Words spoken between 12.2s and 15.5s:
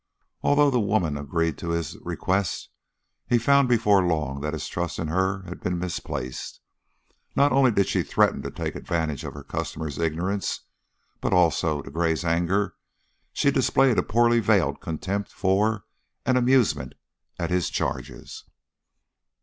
anger, she displayed a poorly veiled contempt